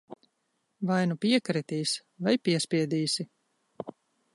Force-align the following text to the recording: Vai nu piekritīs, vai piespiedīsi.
Vai 0.91 0.97
nu 1.11 1.17
piekritīs, 1.27 1.95
vai 2.29 2.37
piespiedīsi. 2.49 3.31